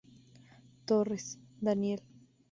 [0.87, 2.01] Torres, Daniel.